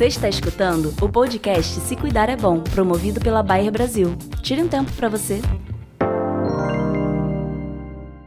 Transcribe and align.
Você 0.00 0.06
está 0.06 0.30
escutando 0.30 0.94
o 1.04 1.12
podcast 1.12 1.78
Se 1.78 1.94
Cuidar 1.94 2.30
é 2.30 2.34
Bom, 2.34 2.64
promovido 2.64 3.20
pela 3.20 3.42
Bayer 3.42 3.70
Brasil. 3.70 4.16
Tire 4.42 4.62
um 4.62 4.66
tempo 4.66 4.90
para 4.96 5.10
você. 5.10 5.42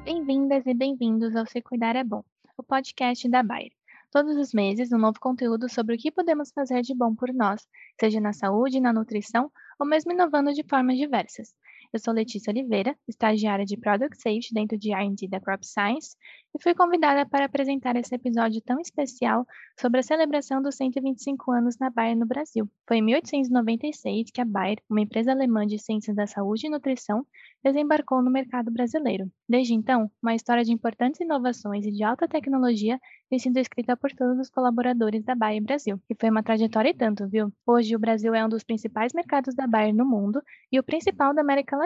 Bem-vindas 0.05 0.67
e 0.67 0.73
bem-vindos 0.75 1.36
ao 1.36 1.47
Se 1.47 1.63
Cuidar 1.63 1.96
é 1.96 2.04
Bom, 2.04 2.23
o 2.55 2.62
podcast 2.62 3.28
da 3.28 3.41
Bayer. 3.41 3.71
Todos 4.12 4.38
os 4.38 4.54
meses, 4.54 4.91
um 4.91 4.99
novo 4.99 5.20
conteúdo 5.20 5.67
sobre 5.67 5.95
o 5.95 5.97
que 5.97 6.11
podemos 6.11 6.51
fazer 6.51 6.83
de 6.83 6.93
bom 6.93 7.15
por 7.15 7.33
nós, 7.33 7.67
seja 7.99 8.21
na 8.21 8.33
saúde, 8.33 8.79
na 8.79 8.93
nutrição 8.93 9.51
ou 9.79 9.87
mesmo 9.87 10.11
inovando 10.11 10.53
de 10.53 10.61
formas 10.61 10.95
diversas. 10.95 11.55
Eu 11.94 12.00
sou 12.00 12.12
Letícia 12.12 12.50
Oliveira, 12.50 12.98
estagiária 13.07 13.64
de 13.64 13.78
Product 13.78 14.18
Safety 14.18 14.52
dentro 14.52 14.75
de 14.75 14.92
R&D 14.92 15.28
da 15.28 15.39
Crop 15.39 15.64
Science, 15.64 16.18
e 16.55 16.62
fui 16.62 16.73
convidada 16.73 17.23
para 17.23 17.46
apresentar 17.46 17.96
esse 17.96 18.16
episódio 18.16 18.60
tão 18.62 18.80
especial 18.80 19.46
sobre 19.80 20.00
a 20.00 20.04
celebração 20.04 20.60
dos 20.60 20.74
125 20.75 21.51
anos 21.51 21.75
da 21.75 21.92
Bayer 21.92 22.18
no 22.18 22.25
Brasil. 22.25 22.68
Foi 22.87 22.98
em 22.98 23.01
1896 23.04 24.32
que 24.32 24.42
a 24.42 24.46
Bayer, 24.46 24.79
uma 24.89 25.01
empresa 25.01 25.32
alemã 25.32 25.68
de 25.68 25.78
ciências 25.78 26.15
da 26.15 26.25
saúde 26.25 26.65
e 26.65 26.70
nutrição, 26.70 27.28
desembarcou 27.64 28.23
no 28.23 28.32
mercado 28.32 28.71
brasileiro. 28.71 29.32
Desde 29.48 29.75
então, 29.75 30.10
uma 30.21 30.34
história 30.34 30.64
de 30.64 30.73
importantes 30.73 31.21
inovações 31.21 31.86
e 31.86 31.92
de 31.92 32.03
alta 32.03 32.28
tecnologia 32.28 33.00
tem 33.30 33.39
sido 33.39 33.58
escrita 33.58 33.95
por 33.95 34.12
todos 34.12 34.39
os 34.39 34.50
colaboradores 34.50 35.23
da 35.23 35.34
Bayer 35.34 35.62
Brasil, 35.64 36.00
e 36.09 36.16
foi 36.20 36.30
uma 36.30 36.44
trajetória 36.44 36.89
e 36.89 36.94
tanto, 36.94 37.28
viu? 37.28 37.52
Hoje, 37.66 37.95
o 37.95 38.00
Brasil 38.00 38.34
é 38.34 38.44
um 38.44 38.50
dos 38.50 38.64
principais 38.64 39.14
mercados 39.14 39.56
da 39.56 39.67
Bayer 39.67 39.94
no 39.94 40.06
mundo 40.06 40.42
e 40.72 40.80
o 40.80 40.84
principal 40.84 41.34
da 41.34 41.42
América 41.42 41.75
Latina. 41.75 41.83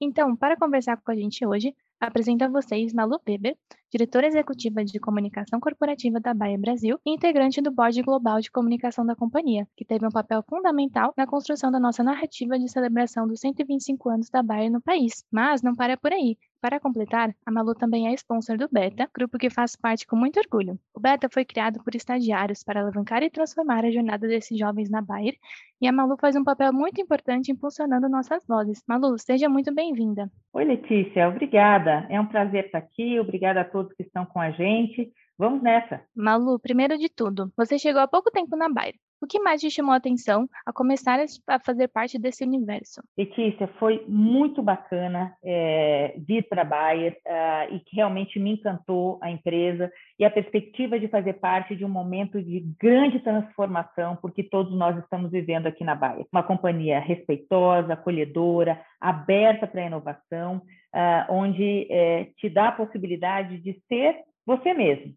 Então, 0.00 0.36
para 0.36 0.56
conversar 0.56 0.96
com 0.96 1.10
a 1.10 1.16
gente 1.16 1.46
hoje, 1.46 1.74
Apresento 2.00 2.42
a 2.42 2.48
vocês 2.48 2.94
Malu 2.94 3.20
Weber, 3.28 3.54
diretora 3.90 4.26
executiva 4.26 4.82
de 4.82 4.98
comunicação 4.98 5.60
corporativa 5.60 6.18
da 6.18 6.32
Baia 6.32 6.56
Brasil 6.56 6.98
e 7.04 7.12
integrante 7.12 7.60
do 7.60 7.70
Board 7.70 8.00
Global 8.00 8.40
de 8.40 8.50
Comunicação 8.50 9.04
da 9.04 9.14
companhia, 9.14 9.68
que 9.76 9.84
teve 9.84 10.06
um 10.06 10.10
papel 10.10 10.42
fundamental 10.48 11.12
na 11.14 11.26
construção 11.26 11.70
da 11.70 11.78
nossa 11.78 12.02
narrativa 12.02 12.58
de 12.58 12.70
celebração 12.70 13.28
dos 13.28 13.40
125 13.40 14.08
anos 14.08 14.30
da 14.30 14.42
Baia 14.42 14.70
no 14.70 14.80
país. 14.80 15.26
Mas 15.30 15.60
não 15.60 15.74
para 15.74 15.94
por 15.98 16.10
aí. 16.10 16.38
Para 16.60 16.78
completar, 16.78 17.34
a 17.46 17.50
Malu 17.50 17.74
também 17.74 18.08
é 18.08 18.12
sponsor 18.12 18.58
do 18.58 18.68
Beta, 18.70 19.08
grupo 19.14 19.38
que 19.38 19.48
faz 19.48 19.74
parte 19.74 20.06
com 20.06 20.14
muito 20.14 20.38
orgulho. 20.38 20.78
O 20.94 21.00
Beta 21.00 21.26
foi 21.32 21.42
criado 21.42 21.82
por 21.82 21.94
estagiários 21.94 22.62
para 22.62 22.80
alavancar 22.80 23.22
e 23.22 23.30
transformar 23.30 23.82
a 23.82 23.90
jornada 23.90 24.28
desses 24.28 24.58
jovens 24.58 24.90
na 24.90 25.00
Bayer, 25.00 25.36
e 25.80 25.88
a 25.88 25.92
Malu 25.92 26.18
faz 26.20 26.36
um 26.36 26.44
papel 26.44 26.70
muito 26.70 27.00
importante 27.00 27.50
impulsionando 27.50 28.10
nossas 28.10 28.46
vozes. 28.46 28.82
Malu, 28.86 29.18
seja 29.18 29.48
muito 29.48 29.74
bem-vinda. 29.74 30.30
Oi, 30.52 30.64
Letícia, 30.64 31.30
obrigada. 31.30 32.06
É 32.10 32.20
um 32.20 32.26
prazer 32.26 32.66
estar 32.66 32.76
aqui. 32.76 33.18
Obrigada 33.18 33.62
a 33.62 33.64
todos 33.64 33.94
que 33.94 34.02
estão 34.02 34.26
com 34.26 34.38
a 34.38 34.50
gente. 34.50 35.10
Vamos 35.40 35.62
nessa. 35.62 36.02
Malu, 36.14 36.58
primeiro 36.58 36.98
de 36.98 37.08
tudo, 37.08 37.50
você 37.56 37.78
chegou 37.78 38.02
há 38.02 38.06
pouco 38.06 38.30
tempo 38.30 38.54
na 38.56 38.68
Bayer. 38.68 38.96
O 39.22 39.26
que 39.26 39.40
mais 39.40 39.58
te 39.58 39.70
chamou 39.70 39.94
a 39.94 39.96
atenção 39.96 40.46
a 40.66 40.72
começar 40.72 41.18
a 41.46 41.58
fazer 41.60 41.88
parte 41.88 42.18
desse 42.18 42.44
universo? 42.44 43.02
Letícia, 43.16 43.66
foi 43.78 44.04
muito 44.06 44.62
bacana 44.62 45.34
é, 45.42 46.14
vir 46.18 46.46
para 46.46 46.60
a 46.60 46.64
Bayer 46.64 47.16
uh, 47.26 47.74
e 47.74 47.80
que 47.80 47.96
realmente 47.96 48.38
me 48.38 48.52
encantou 48.52 49.18
a 49.22 49.30
empresa 49.30 49.90
e 50.18 50.26
a 50.26 50.30
perspectiva 50.30 51.00
de 51.00 51.08
fazer 51.08 51.34
parte 51.34 51.74
de 51.74 51.86
um 51.86 51.88
momento 51.88 52.42
de 52.42 52.60
grande 52.78 53.18
transformação, 53.20 54.16
porque 54.16 54.42
todos 54.42 54.76
nós 54.76 54.98
estamos 54.98 55.30
vivendo 55.30 55.66
aqui 55.66 55.84
na 55.84 55.94
Bayer. 55.94 56.26
Uma 56.30 56.42
companhia 56.42 57.00
respeitosa, 57.00 57.94
acolhedora, 57.94 58.78
aberta 59.00 59.66
para 59.66 59.82
a 59.82 59.86
inovação, 59.86 60.56
uh, 60.94 61.32
onde 61.32 61.88
uh, 61.90 62.30
te 62.36 62.50
dá 62.50 62.68
a 62.68 62.72
possibilidade 62.72 63.58
de 63.58 63.80
ser 63.88 64.16
você 64.50 64.74
mesmo 64.74 65.14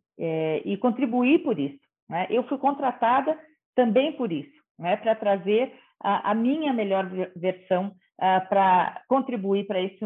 e 0.65 0.77
contribuir 0.77 1.39
por 1.39 1.59
isso. 1.59 1.79
Né? 2.09 2.27
Eu 2.29 2.43
fui 2.43 2.57
contratada 2.57 3.37
também 3.75 4.11
por 4.13 4.31
isso, 4.31 4.53
né, 4.77 4.95
para 4.97 5.15
trazer 5.15 5.73
a, 5.99 6.31
a, 6.31 6.35
minha 6.35 6.73
melhor 6.73 7.09
versão 7.35 7.87
uh, 7.87 8.47
para 8.49 9.01
contribuir 9.07 9.65
para 9.65 9.81
esse, 9.81 9.99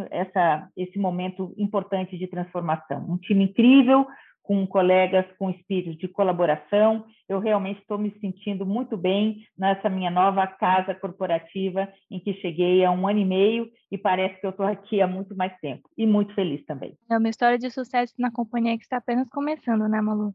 esse 0.77 0.97
momento 0.97 1.53
importante 1.57 2.17
de 2.17 2.27
transformação. 2.27 3.05
Um 3.09 3.17
time 3.17 3.43
incrível, 3.45 4.07
com 4.43 4.65
colegas 4.65 5.25
com 5.38 5.49
espírito 5.49 5.97
de 5.97 6.07
colaboração. 6.07 7.05
Eu 7.27 7.39
realmente 7.39 7.81
estou 7.81 7.97
me 7.97 8.11
sentindo 8.19 8.65
muito 8.65 8.95
bem 8.95 9.45
nessa 9.57 9.89
minha 9.89 10.09
nova 10.09 10.47
casa 10.47 10.95
corporativa, 10.95 11.88
em 12.09 12.19
que 12.19 12.33
cheguei 12.35 12.85
há 12.85 12.91
um 12.91 13.07
ano 13.07 13.19
e 13.19 13.25
meio 13.25 13.69
e 13.91 13.97
parece 13.97 14.39
que 14.39 14.45
eu 14.45 14.51
estou 14.51 14.65
aqui 14.65 15.01
há 15.01 15.07
muito 15.07 15.35
mais 15.35 15.57
tempo. 15.59 15.89
E 15.97 16.05
muito 16.05 16.33
feliz 16.33 16.65
também. 16.65 16.97
É 17.09 17.17
uma 17.17 17.29
história 17.29 17.57
de 17.57 17.69
sucesso 17.69 18.13
na 18.17 18.31
companhia 18.31 18.77
que 18.77 18.83
está 18.83 18.97
apenas 18.97 19.27
começando, 19.29 19.88
né, 19.88 19.99
Malu? 20.01 20.33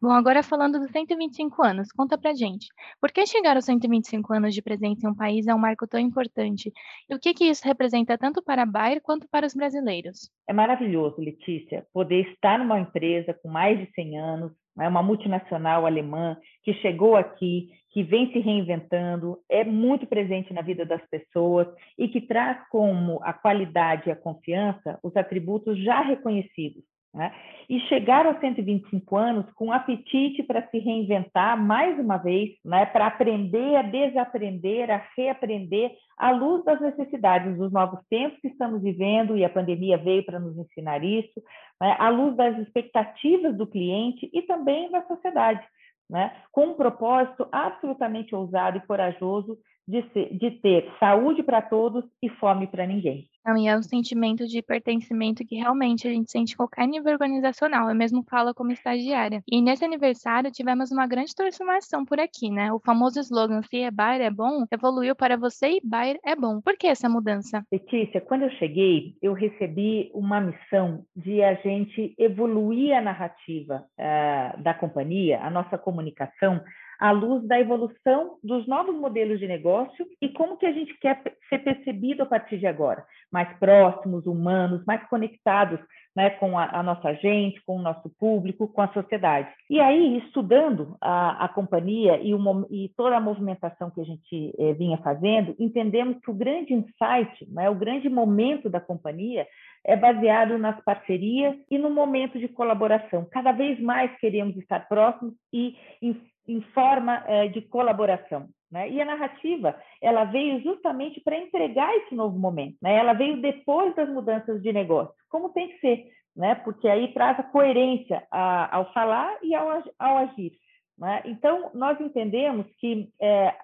Bom, 0.00 0.10
agora 0.10 0.42
falando 0.42 0.78
dos 0.78 0.90
125 0.90 1.62
anos, 1.62 1.90
conta 1.92 2.16
pra 2.16 2.34
gente. 2.34 2.68
Por 3.00 3.10
que 3.10 3.26
chegar 3.26 3.56
aos 3.56 3.64
125 3.64 4.32
anos 4.32 4.54
de 4.54 4.62
presença 4.62 5.06
em 5.06 5.10
um 5.10 5.14
país 5.14 5.46
é 5.46 5.54
um 5.54 5.58
marco 5.58 5.86
tão 5.86 5.98
importante? 5.98 6.72
E 7.08 7.14
o 7.14 7.18
que, 7.18 7.34
que 7.34 7.44
isso 7.44 7.64
representa 7.64 8.16
tanto 8.16 8.42
para 8.42 8.62
a 8.62 8.66
Bayer 8.66 9.00
quanto 9.02 9.28
para 9.28 9.46
os 9.46 9.54
brasileiros? 9.54 10.30
É 10.48 10.52
maravilhoso, 10.52 11.20
Letícia, 11.20 11.86
poder 11.92 12.28
estar 12.30 12.58
numa 12.58 12.78
empresa 12.78 13.34
com 13.34 13.48
mais 13.48 13.78
de 13.78 13.90
100 13.92 14.18
anos, 14.18 14.52
né, 14.78 14.86
uma 14.86 15.02
multinacional 15.02 15.84
alemã 15.84 16.36
que 16.62 16.72
chegou 16.74 17.16
aqui, 17.16 17.70
que 17.90 18.04
vem 18.04 18.32
se 18.32 18.38
reinventando, 18.38 19.38
é 19.50 19.64
muito 19.64 20.06
presente 20.06 20.54
na 20.54 20.62
vida 20.62 20.86
das 20.86 21.04
pessoas 21.10 21.66
e 21.98 22.06
que 22.06 22.20
traz 22.20 22.56
como 22.68 23.18
a 23.24 23.32
qualidade 23.32 24.08
e 24.08 24.12
a 24.12 24.16
confiança 24.16 24.96
os 25.02 25.16
atributos 25.16 25.76
já 25.82 26.00
reconhecidos. 26.00 26.84
Né? 27.14 27.32
E 27.68 27.80
chegar 27.88 28.26
aos 28.26 28.38
125 28.38 29.16
anos 29.16 29.50
com 29.54 29.72
apetite 29.72 30.42
para 30.42 30.66
se 30.68 30.78
reinventar 30.78 31.60
mais 31.60 31.98
uma 31.98 32.18
vez, 32.18 32.50
né? 32.64 32.84
para 32.86 33.06
aprender 33.06 33.76
a 33.76 33.82
desaprender, 33.82 34.90
a 34.90 35.02
reaprender 35.16 35.92
à 36.18 36.30
luz 36.30 36.64
das 36.64 36.80
necessidades 36.80 37.56
dos 37.56 37.72
novos 37.72 38.00
tempos 38.10 38.38
que 38.40 38.48
estamos 38.48 38.82
vivendo, 38.82 39.36
e 39.36 39.44
a 39.44 39.50
pandemia 39.50 39.96
veio 39.96 40.24
para 40.24 40.38
nos 40.38 40.56
ensinar 40.58 41.02
isso, 41.02 41.42
né? 41.80 41.96
à 41.98 42.10
luz 42.10 42.36
das 42.36 42.58
expectativas 42.58 43.56
do 43.56 43.66
cliente 43.66 44.28
e 44.32 44.42
também 44.42 44.90
da 44.90 45.02
sociedade. 45.06 45.66
Né? 46.10 46.34
com 46.50 46.68
um 46.68 46.74
propósito 46.74 47.46
absolutamente 47.52 48.34
ousado 48.34 48.78
e 48.78 48.86
corajoso 48.86 49.58
de, 49.88 50.02
ser, 50.12 50.36
de 50.36 50.50
ter 50.50 50.86
saúde 51.00 51.42
para 51.42 51.62
todos 51.62 52.04
e 52.22 52.28
fome 52.28 52.66
para 52.66 52.86
ninguém. 52.86 53.26
Não, 53.44 53.56
e 53.56 53.66
é 53.66 53.74
um 53.74 53.82
sentimento 53.82 54.46
de 54.46 54.60
pertencimento 54.60 55.42
que 55.42 55.56
realmente 55.56 56.06
a 56.06 56.10
gente 56.10 56.30
sente 56.30 56.52
em 56.52 56.56
qualquer 56.56 56.86
nível 56.86 57.10
organizacional. 57.12 57.88
Eu 57.88 57.94
mesmo 57.94 58.22
falo 58.28 58.52
como 58.52 58.70
estagiária. 58.70 59.42
E 59.50 59.62
nesse 59.62 59.82
aniversário 59.82 60.52
tivemos 60.52 60.90
uma 60.90 61.06
grande 61.06 61.34
transformação 61.34 62.04
por 62.04 62.20
aqui, 62.20 62.50
né? 62.50 62.70
O 62.70 62.78
famoso 62.78 63.18
slogan 63.20 63.62
Se 63.62 63.78
é 63.78 63.90
Bayer 63.90 64.26
é 64.26 64.30
bom, 64.30 64.66
evoluiu 64.70 65.16
para 65.16 65.38
você 65.38 65.70
e 65.70 65.80
Bayer 65.82 66.18
é 66.22 66.36
bom. 66.36 66.60
Por 66.60 66.76
que 66.76 66.88
essa 66.88 67.08
mudança? 67.08 67.64
Letícia, 67.72 68.20
quando 68.20 68.42
eu 68.42 68.50
cheguei, 68.50 69.14
eu 69.22 69.32
recebi 69.32 70.10
uma 70.12 70.42
missão 70.42 71.04
de 71.16 71.42
a 71.42 71.54
gente 71.54 72.14
evoluir 72.18 72.94
a 72.94 73.00
narrativa 73.00 73.86
uh, 73.98 74.62
da 74.62 74.74
companhia, 74.74 75.40
a 75.40 75.48
nossa 75.48 75.78
comunicação, 75.78 76.60
à 76.98 77.10
luz 77.10 77.46
da 77.46 77.60
evolução 77.60 78.38
dos 78.42 78.66
novos 78.66 78.94
modelos 78.94 79.38
de 79.38 79.46
negócio 79.46 80.06
e 80.20 80.28
como 80.28 80.56
que 80.56 80.66
a 80.66 80.72
gente 80.72 80.92
quer 80.98 81.22
ser 81.48 81.58
percebido 81.58 82.22
a 82.22 82.26
partir 82.26 82.58
de 82.58 82.66
agora, 82.66 83.04
mais 83.30 83.56
próximos, 83.58 84.26
humanos, 84.26 84.84
mais 84.84 85.02
conectados 85.08 85.80
né, 86.18 86.30
com 86.30 86.58
a, 86.58 86.80
a, 86.80 86.82
nossa 86.82 87.14
gente, 87.14 87.62
com 87.64 87.76
o 87.76 87.82
nosso 87.82 88.10
público, 88.18 88.66
com 88.66 88.82
a 88.82 88.92
sociedade. 88.92 89.48
E 89.70 89.78
aí, 89.78 90.18
estudando 90.18 90.96
a, 91.00 91.44
a 91.44 91.48
companhia 91.48 92.18
e, 92.20 92.34
o, 92.34 92.66
e, 92.70 92.90
toda 92.96 93.16
a 93.16 93.20
movimentação 93.20 93.88
que 93.90 94.00
a 94.00 94.04
gente 94.04 94.52
eh, 94.58 94.72
vinha 94.72 94.98
fazendo, 94.98 95.54
entendemos 95.60 96.18
que 96.20 96.30
o 96.30 96.34
grande 96.34 96.74
insight, 96.74 97.48
né, 97.52 97.70
o 97.70 97.74
grande 97.76 98.08
momento 98.08 98.68
da 98.68 98.80
companhia 98.80 99.46
é 99.86 99.96
baseado 99.96 100.58
nas 100.58 100.82
parcerias 100.82 101.54
e 101.70 101.78
no 101.78 101.88
momento 101.88 102.36
de 102.36 102.48
colaboração. 102.48 103.24
Cada 103.30 103.52
vez 103.52 103.78
mais 103.80 104.10
queremos 104.18 104.56
estar 104.56 104.88
próximos 104.88 105.34
e 105.52 105.76
em 106.02 106.20
em 106.48 106.60
forma 106.72 107.22
é, 107.26 107.46
de 107.48 107.60
colaboração. 107.60 108.48
Né? 108.70 108.90
E 108.90 109.00
a 109.00 109.04
narrativa 109.04 109.78
ela 110.02 110.24
veio 110.24 110.60
justamente 110.62 111.20
para 111.20 111.38
entregar 111.38 111.94
esse 111.96 112.14
novo 112.14 112.38
momento. 112.38 112.76
Né? 112.82 112.96
Ela 112.96 113.12
veio 113.12 113.40
depois 113.40 113.94
das 113.94 114.08
mudanças 114.08 114.62
de 114.62 114.72
negócio, 114.72 115.14
como 115.28 115.50
tem 115.50 115.68
que 115.68 115.78
ser, 115.80 116.06
né? 116.36 116.54
porque 116.56 116.88
aí 116.88 117.12
traz 117.12 117.38
a 117.38 117.44
coerência 117.44 118.26
a, 118.30 118.76
ao 118.76 118.92
falar 118.92 119.38
e 119.42 119.54
ao, 119.54 119.82
ao 119.98 120.18
agir. 120.18 120.52
Né? 120.98 121.22
Então, 121.26 121.70
nós 121.74 122.00
entendemos 122.00 122.66
que 122.78 123.08
é, 123.20 123.54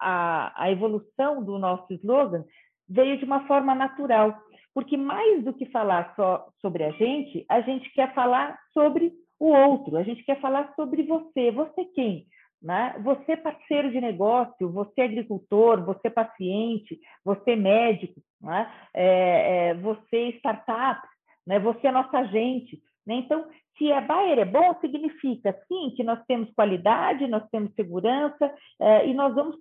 a, 0.00 0.52
a 0.64 0.70
evolução 0.70 1.42
do 1.42 1.58
nosso 1.58 1.92
slogan 1.94 2.44
veio 2.88 3.18
de 3.18 3.24
uma 3.24 3.46
forma 3.46 3.74
natural, 3.74 4.34
porque 4.72 4.96
mais 4.96 5.42
do 5.44 5.52
que 5.52 5.66
falar 5.66 6.14
só 6.14 6.46
sobre 6.60 6.84
a 6.84 6.90
gente, 6.92 7.44
a 7.48 7.60
gente 7.60 7.90
quer 7.92 8.14
falar 8.14 8.58
sobre 8.72 9.12
o 9.40 9.46
outro, 9.46 9.96
a 9.96 10.02
gente 10.02 10.22
quer 10.24 10.40
falar 10.40 10.72
sobre 10.74 11.02
você. 11.02 11.50
Você 11.50 11.84
quem? 11.86 12.26
Né? 12.64 12.98
Você 13.04 13.36
parceiro 13.36 13.90
de 13.90 14.00
negócio, 14.00 14.72
você 14.72 15.02
agricultor, 15.02 15.84
você 15.84 16.08
paciente, 16.08 16.98
você 17.22 17.54
médico, 17.54 18.22
né? 18.40 18.72
é, 18.94 19.68
é, 19.68 19.74
você 19.74 20.28
startup, 20.38 21.06
né? 21.46 21.58
você 21.58 21.88
é 21.88 21.92
nossa 21.92 22.24
gente. 22.24 22.80
Né? 23.06 23.16
Então, 23.16 23.44
Se 23.76 23.92
a 23.92 24.00
Bayer 24.00 24.38
é 24.38 24.44
bom, 24.46 24.74
significa 24.80 25.52
sim 25.68 25.92
que 25.94 26.02
nós 26.02 26.24
temos 26.26 26.50
qualidade, 26.54 27.26
nós 27.26 27.46
temos 27.50 27.74
segurança 27.74 28.50
eh, 28.80 29.08
e 29.08 29.14
nós 29.14 29.34
vamos 29.34 29.56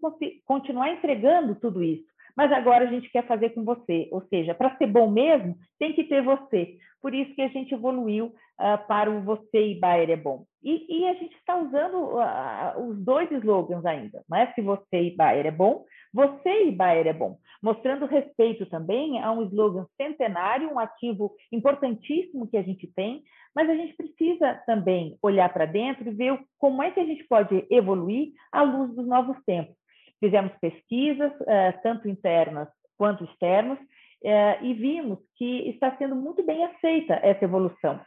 continuar 0.45 0.91
entregando 0.91 1.55
tudo 1.55 1.83
isso. 1.83 2.05
Mas 2.35 2.51
agora 2.51 2.85
a 2.85 2.87
gente 2.87 3.09
quer 3.11 3.25
fazer 3.27 3.51
com 3.51 3.63
você, 3.63 4.07
ou 4.11 4.21
seja, 4.27 4.55
para 4.55 4.75
ser 4.77 4.87
bom 4.87 5.09
mesmo, 5.09 5.55
tem 5.79 5.93
que 5.93 6.03
ter 6.03 6.23
você. 6.23 6.77
Por 7.01 7.13
isso 7.13 7.35
que 7.35 7.41
a 7.41 7.49
gente 7.49 7.73
evoluiu 7.73 8.27
uh, 8.27 8.87
para 8.87 9.11
o 9.11 9.21
Você 9.21 9.71
e 9.71 9.79
Bayer 9.79 10.09
é 10.09 10.15
bom. 10.15 10.45
E, 10.63 11.01
e 11.01 11.07
a 11.09 11.13
gente 11.15 11.35
está 11.35 11.57
usando 11.57 11.97
uh, 11.97 12.89
os 12.89 13.03
dois 13.03 13.29
slogans 13.29 13.85
ainda, 13.85 14.23
não 14.29 14.37
é? 14.37 14.51
Se 14.53 14.61
você 14.61 15.03
e 15.03 15.15
Bayer 15.15 15.45
é 15.45 15.51
bom, 15.51 15.83
você 16.13 16.67
e 16.67 16.71
Bayer 16.71 17.07
é 17.07 17.13
bom, 17.13 17.37
mostrando 17.61 18.05
respeito 18.05 18.65
também 18.67 19.21
a 19.21 19.31
um 19.31 19.43
slogan 19.43 19.85
centenário, 19.97 20.71
um 20.71 20.79
ativo 20.79 21.33
importantíssimo 21.51 22.47
que 22.47 22.55
a 22.55 22.63
gente 22.63 22.87
tem, 22.95 23.21
mas 23.53 23.69
a 23.69 23.75
gente 23.75 23.95
precisa 23.95 24.61
também 24.65 25.17
olhar 25.21 25.51
para 25.51 25.65
dentro 25.65 26.07
e 26.07 26.13
ver 26.13 26.39
como 26.57 26.81
é 26.81 26.91
que 26.91 26.99
a 26.99 27.05
gente 27.05 27.25
pode 27.25 27.67
evoluir 27.69 28.31
à 28.51 28.63
luz 28.63 28.95
dos 28.95 29.05
novos 29.05 29.37
tempos. 29.45 29.75
Fizemos 30.23 30.53
pesquisas, 30.61 31.33
uh, 31.41 31.81
tanto 31.83 32.07
internas 32.07 32.69
quanto 32.97 33.25
externas, 33.25 33.77
é, 34.23 34.63
e 34.63 34.73
vimos 34.73 35.19
que 35.35 35.69
está 35.69 35.95
sendo 35.97 36.15
muito 36.15 36.43
bem 36.45 36.63
aceita 36.63 37.15
essa 37.21 37.43
evolução, 37.43 37.99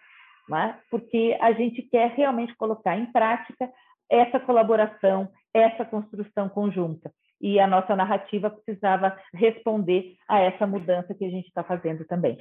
né? 0.48 0.80
porque 0.90 1.36
a 1.40 1.52
gente 1.52 1.82
quer 1.82 2.10
realmente 2.12 2.56
colocar 2.56 2.96
em 2.96 3.12
prática 3.12 3.70
essa 4.10 4.40
colaboração, 4.40 5.28
essa 5.52 5.84
construção 5.84 6.48
conjunta. 6.48 7.12
E 7.38 7.60
a 7.60 7.66
nossa 7.66 7.94
narrativa 7.94 8.48
precisava 8.48 9.14
responder 9.34 10.16
a 10.26 10.40
essa 10.40 10.66
mudança 10.66 11.14
que 11.14 11.24
a 11.24 11.28
gente 11.28 11.48
está 11.48 11.62
fazendo 11.62 12.02
também. 12.06 12.38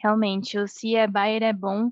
Realmente, 0.00 0.56
o 0.56 0.68
Se 0.68 0.94
é 0.94 1.08
Bayer 1.08 1.42
é 1.42 1.52
bom, 1.52 1.90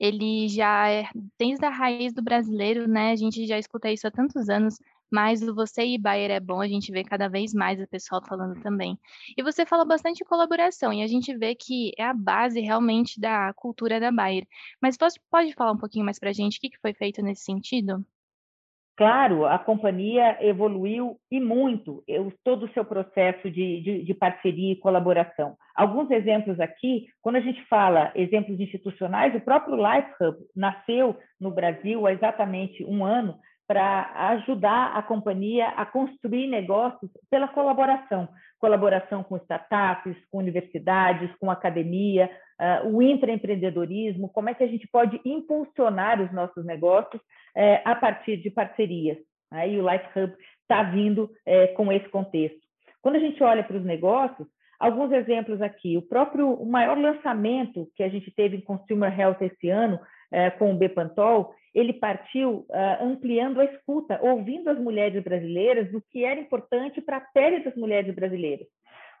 ele 0.00 0.48
já 0.48 0.90
é 0.90 1.04
desde 1.38 1.64
a 1.64 1.70
raiz 1.70 2.12
do 2.12 2.22
brasileiro, 2.22 2.88
né? 2.88 3.12
A 3.12 3.16
gente 3.16 3.46
já 3.46 3.58
escuta 3.58 3.92
isso 3.92 4.08
há 4.08 4.10
tantos 4.10 4.48
anos, 4.48 4.76
mas 5.14 5.40
o 5.42 5.54
Você 5.54 5.86
e 5.86 5.96
Bayer 5.96 6.32
é 6.32 6.40
bom, 6.40 6.60
a 6.60 6.66
gente 6.66 6.90
vê 6.90 7.04
cada 7.04 7.28
vez 7.28 7.54
mais 7.54 7.80
o 7.80 7.86
pessoal 7.86 8.20
falando 8.28 8.60
também. 8.60 8.98
E 9.38 9.44
você 9.44 9.64
fala 9.64 9.84
bastante 9.84 10.18
de 10.18 10.24
colaboração, 10.24 10.92
e 10.92 11.04
a 11.04 11.06
gente 11.06 11.32
vê 11.38 11.54
que 11.54 11.92
é 11.96 12.02
a 12.02 12.12
base 12.12 12.60
realmente 12.60 13.20
da 13.20 13.52
cultura 13.54 14.00
da 14.00 14.10
Bayer. 14.10 14.44
Mas 14.82 14.96
você 14.96 15.20
pode 15.30 15.54
falar 15.54 15.70
um 15.70 15.78
pouquinho 15.78 16.04
mais 16.04 16.18
para 16.18 16.30
a 16.30 16.32
gente 16.32 16.58
o 16.58 16.60
que 16.60 16.76
foi 16.82 16.92
feito 16.92 17.22
nesse 17.22 17.44
sentido? 17.44 18.04
Claro, 18.96 19.46
a 19.46 19.56
companhia 19.56 20.36
evoluiu 20.40 21.16
e 21.30 21.40
muito 21.40 22.02
eu, 22.08 22.32
todo 22.42 22.66
o 22.66 22.72
seu 22.72 22.84
processo 22.84 23.48
de, 23.48 23.80
de, 23.82 24.04
de, 24.04 24.14
parceria 24.14 24.72
e 24.72 24.76
colaboração. 24.76 25.56
Alguns 25.76 26.10
exemplos 26.10 26.58
aqui, 26.58 27.06
quando 27.22 27.36
a 27.36 27.40
gente 27.40 27.64
fala 27.66 28.12
exemplos 28.16 28.58
institucionais, 28.58 29.34
o 29.34 29.40
próprio 29.40 29.76
Life 29.76 30.10
Hub 30.20 30.38
nasceu 30.56 31.16
no 31.40 31.52
Brasil 31.52 32.04
há 32.04 32.12
exatamente 32.12 32.84
um 32.84 33.04
ano 33.04 33.38
para 33.66 34.30
ajudar 34.30 34.96
a 34.96 35.02
companhia 35.02 35.68
a 35.68 35.86
construir 35.86 36.46
negócios 36.46 37.10
pela 37.30 37.48
colaboração, 37.48 38.28
colaboração 38.58 39.22
com 39.22 39.36
startups, 39.38 40.16
com 40.30 40.38
universidades, 40.38 41.30
com 41.40 41.50
academia, 41.50 42.30
uh, 42.60 42.88
o 42.88 43.02
intraempreendedorismo, 43.02 44.28
como 44.28 44.50
é 44.50 44.54
que 44.54 44.64
a 44.64 44.68
gente 44.68 44.86
pode 44.88 45.20
impulsionar 45.24 46.20
os 46.20 46.32
nossos 46.32 46.64
negócios 46.64 47.20
uh, 47.20 47.80
a 47.84 47.94
partir 47.94 48.36
de 48.38 48.50
parcerias. 48.50 49.18
Aí 49.50 49.80
o 49.80 49.88
Life 49.88 50.06
Hub 50.18 50.34
está 50.62 50.82
vindo 50.82 51.24
uh, 51.24 51.74
com 51.74 51.90
esse 51.92 52.08
contexto. 52.08 52.60
Quando 53.00 53.16
a 53.16 53.20
gente 53.20 53.42
olha 53.42 53.62
para 53.62 53.76
os 53.76 53.84
negócios, 53.84 54.48
alguns 54.78 55.12
exemplos 55.12 55.62
aqui. 55.62 55.96
O 55.96 56.02
próprio 56.02 56.52
o 56.52 56.66
maior 56.66 56.98
lançamento 56.98 57.88
que 57.94 58.02
a 58.02 58.08
gente 58.08 58.30
teve 58.30 58.56
em 58.56 58.60
Consumer 58.60 59.18
Health 59.18 59.38
esse 59.40 59.68
ano, 59.68 59.98
com 60.58 60.72
o 60.72 60.76
Bepantol, 60.76 61.54
ele 61.74 61.92
partiu 61.92 62.66
uh, 62.70 63.04
ampliando 63.04 63.60
a 63.60 63.64
escuta, 63.64 64.18
ouvindo 64.22 64.70
as 64.70 64.78
mulheres 64.78 65.22
brasileiras 65.22 65.90
do 65.90 66.00
que 66.10 66.24
era 66.24 66.38
importante 66.38 67.00
para 67.00 67.16
a 67.16 67.26
pele 67.32 67.64
das 67.64 67.74
mulheres 67.74 68.14
brasileiras. 68.14 68.66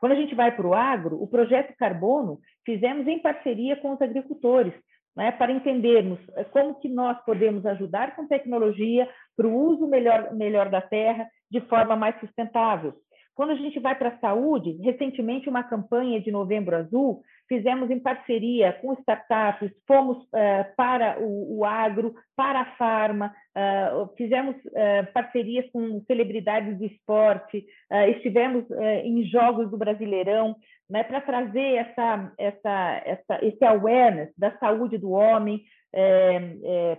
Quando 0.00 0.12
a 0.12 0.16
gente 0.16 0.34
vai 0.34 0.54
para 0.54 0.66
o 0.66 0.74
agro, 0.74 1.20
o 1.20 1.26
projeto 1.26 1.74
Carbono 1.76 2.38
fizemos 2.64 3.06
em 3.08 3.18
parceria 3.18 3.76
com 3.76 3.92
os 3.92 4.00
agricultores, 4.00 4.72
né, 5.16 5.32
para 5.32 5.52
entendermos 5.52 6.18
eh, 6.36 6.44
como 6.44 6.74
que 6.80 6.88
nós 6.88 7.18
podemos 7.24 7.64
ajudar 7.64 8.14
com 8.16 8.26
tecnologia 8.26 9.08
para 9.36 9.46
o 9.46 9.54
uso 9.54 9.86
melhor, 9.86 10.34
melhor 10.34 10.68
da 10.68 10.80
terra 10.80 11.28
de 11.50 11.60
forma 11.62 11.96
mais 11.96 12.18
sustentável. 12.20 12.94
Quando 13.34 13.50
a 13.50 13.56
gente 13.56 13.80
vai 13.80 13.96
para 13.96 14.10
a 14.10 14.18
saúde, 14.18 14.72
recentemente 14.82 15.48
uma 15.48 15.64
campanha 15.64 16.20
de 16.20 16.30
Novembro 16.30 16.76
Azul, 16.76 17.22
fizemos 17.48 17.90
em 17.90 17.98
parceria 17.98 18.72
com 18.74 18.94
startups, 18.94 19.70
fomos 19.86 20.18
uh, 20.24 20.74
para 20.76 21.18
o, 21.20 21.58
o, 21.58 21.64
agro, 21.64 22.14
para 22.36 22.60
a 22.60 22.76
farma, 22.76 23.34
uh, 23.56 24.08
fizemos 24.16 24.56
uh, 24.56 25.12
parcerias 25.12 25.70
com 25.70 26.02
celebridades 26.06 26.78
do 26.78 26.84
esporte, 26.84 27.64
estivemos 28.16 28.64
em 29.04 29.22
jogos 29.24 29.70
do 29.70 29.76
Brasileirão, 29.76 30.56
né, 30.90 31.02
para 31.04 31.20
trazer 31.20 31.76
essa, 31.76 32.32
essa, 32.38 33.02
essa, 33.04 33.38
esse 33.44 33.64
awareness 33.64 34.30
da 34.36 34.56
saúde 34.58 34.98
do 34.98 35.12
homem, 35.12 35.62
é, 35.96 36.36
é, 36.64 36.98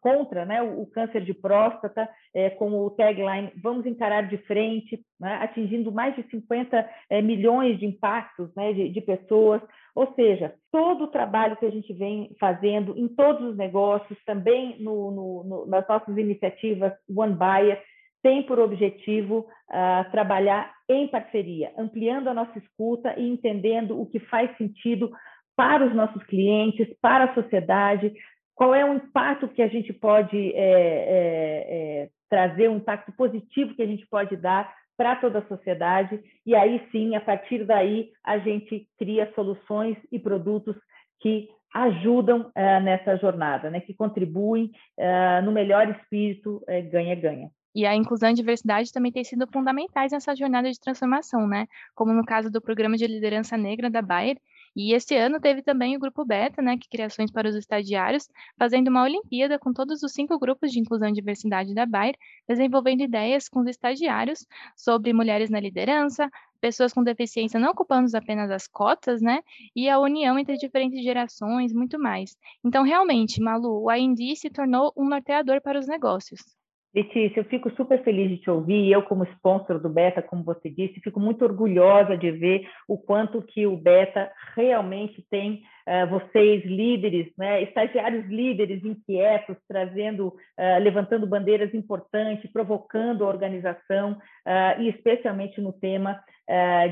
contra 0.00 0.44
né, 0.44 0.60
o, 0.60 0.84
câncer 0.86 1.22
de 1.24 1.32
próstata, 1.32 2.08
é, 2.34 2.50
com 2.50 2.72
o 2.72 2.90
tagline 2.90 3.52
Vamos 3.62 3.86
encarar 3.86 4.28
de 4.28 4.36
frente, 4.38 5.00
né, 5.20 5.38
atingindo 5.40 5.92
mais 5.92 6.16
de 6.16 6.24
50 6.28 6.90
é, 7.08 7.22
milhões 7.22 7.78
de 7.78 7.86
impactos 7.86 8.52
né, 8.56 8.72
de, 8.72 8.88
de, 8.88 9.00
pessoas. 9.00 9.62
Ou 9.94 10.12
seja, 10.14 10.54
todo 10.70 11.04
o 11.04 11.08
trabalho 11.08 11.56
que 11.56 11.66
a 11.66 11.70
gente 11.70 11.92
vem 11.92 12.34
fazendo 12.40 12.96
em 12.96 13.08
todos 13.08 13.50
os 13.50 13.56
negócios, 13.56 14.18
também 14.24 14.82
no, 14.82 15.10
no, 15.10 15.44
no, 15.44 15.66
nas 15.66 15.86
nossas 15.86 16.16
iniciativas 16.16 16.92
One 17.14 17.34
Buyer, 17.34 17.82
tem 18.22 18.42
por 18.44 18.58
objetivo 18.58 19.40
uh, 19.68 20.10
trabalhar 20.10 20.72
em 20.88 21.08
parceria, 21.08 21.72
ampliando 21.76 22.28
a 22.28 22.34
nossa 22.34 22.56
escuta 22.58 23.14
e 23.18 23.28
entendendo 23.28 24.00
o 24.00 24.06
que 24.06 24.20
faz 24.20 24.56
sentido 24.56 25.10
para 25.56 25.84
os 25.86 25.94
nossos 25.94 26.22
clientes, 26.24 26.88
para 27.00 27.24
a 27.24 27.34
sociedade, 27.34 28.12
qual 28.54 28.74
é 28.74 28.84
o 28.84 28.94
impacto 28.94 29.48
que 29.48 29.60
a 29.60 29.68
gente 29.68 29.92
pode 29.92 30.52
é, 30.54 30.54
é, 30.54 31.66
é, 32.04 32.08
trazer, 32.30 32.70
um 32.70 32.76
impacto 32.76 33.12
positivo 33.12 33.74
que 33.74 33.82
a 33.82 33.86
gente 33.86 34.06
pode 34.06 34.36
dar 34.36 34.72
para 34.96 35.16
toda 35.16 35.40
a 35.40 35.46
sociedade, 35.48 36.20
e 36.44 36.54
aí 36.54 36.86
sim, 36.90 37.16
a 37.16 37.20
partir 37.20 37.64
daí, 37.64 38.10
a 38.24 38.38
gente 38.38 38.86
cria 38.98 39.32
soluções 39.34 39.96
e 40.10 40.18
produtos 40.18 40.76
que 41.20 41.48
ajudam 41.74 42.42
uh, 42.42 42.82
nessa 42.82 43.16
jornada, 43.16 43.70
né, 43.70 43.80
que 43.80 43.94
contribuem 43.94 44.70
uh, 44.98 45.44
no 45.44 45.52
melhor 45.52 45.88
espírito 45.88 46.62
é, 46.68 46.82
ganha-ganha. 46.82 47.50
E 47.74 47.86
a 47.86 47.94
inclusão 47.94 48.30
e 48.30 48.34
diversidade 48.34 48.92
também 48.92 49.10
têm 49.10 49.24
sido 49.24 49.46
fundamentais 49.50 50.12
nessa 50.12 50.36
jornada 50.36 50.70
de 50.70 50.78
transformação, 50.78 51.48
né? 51.48 51.66
Como 51.94 52.12
no 52.12 52.22
caso 52.22 52.50
do 52.50 52.60
Programa 52.60 52.98
de 52.98 53.06
Liderança 53.06 53.56
Negra 53.56 53.88
da 53.88 54.02
Bayer, 54.02 54.36
e 54.74 54.94
esse 54.94 55.14
ano 55.16 55.40
teve 55.40 55.62
também 55.62 55.96
o 55.96 56.00
Grupo 56.00 56.24
Beta, 56.24 56.62
né, 56.62 56.76
que 56.78 56.88
criações 56.88 57.30
para 57.30 57.48
os 57.48 57.54
estagiários, 57.56 58.28
fazendo 58.58 58.88
uma 58.88 59.02
Olimpíada 59.02 59.58
com 59.58 59.72
todos 59.72 60.02
os 60.02 60.12
cinco 60.12 60.38
grupos 60.38 60.72
de 60.72 60.80
inclusão 60.80 61.08
e 61.08 61.12
diversidade 61.12 61.74
da 61.74 61.86
Bayer, 61.86 62.16
desenvolvendo 62.48 63.02
ideias 63.02 63.48
com 63.48 63.60
os 63.60 63.66
estagiários 63.66 64.46
sobre 64.76 65.12
mulheres 65.12 65.50
na 65.50 65.60
liderança, 65.60 66.30
pessoas 66.60 66.92
com 66.92 67.02
deficiência 67.02 67.58
não 67.58 67.70
ocupando 67.70 68.16
apenas 68.16 68.50
as 68.50 68.66
cotas, 68.66 69.20
né, 69.20 69.42
e 69.74 69.88
a 69.88 69.98
união 69.98 70.38
entre 70.38 70.56
diferentes 70.56 71.02
gerações, 71.02 71.72
muito 71.72 71.98
mais. 71.98 72.36
Então, 72.64 72.82
realmente, 72.84 73.40
Malu, 73.40 73.82
o 73.82 73.90
AND 73.90 74.36
se 74.36 74.50
tornou 74.50 74.92
um 74.96 75.08
norteador 75.08 75.60
para 75.60 75.78
os 75.78 75.86
negócios. 75.86 76.61
Letícia, 76.94 77.40
eu 77.40 77.44
fico 77.44 77.70
super 77.74 78.02
feliz 78.04 78.28
de 78.28 78.36
te 78.36 78.50
ouvir. 78.50 78.92
Eu, 78.92 79.02
como 79.02 79.24
sponsor 79.24 79.80
do 79.80 79.88
Beta, 79.88 80.20
como 80.20 80.44
você 80.44 80.68
disse, 80.68 81.00
fico 81.00 81.18
muito 81.18 81.42
orgulhosa 81.42 82.18
de 82.18 82.30
ver 82.30 82.68
o 82.86 82.98
quanto 82.98 83.40
que 83.40 83.66
o 83.66 83.78
Beta 83.78 84.30
realmente 84.54 85.24
tem 85.30 85.62
uh, 85.88 86.06
vocês 86.10 86.62
líderes, 86.66 87.32
né, 87.38 87.62
estagiários 87.62 88.26
líderes 88.26 88.84
inquietos, 88.84 89.56
trazendo, 89.66 90.28
uh, 90.28 90.82
levantando 90.82 91.26
bandeiras 91.26 91.72
importantes, 91.72 92.52
provocando 92.52 93.24
a 93.24 93.28
organização 93.28 94.12
uh, 94.12 94.80
e 94.80 94.90
especialmente 94.90 95.60
no 95.60 95.72
tema 95.72 96.22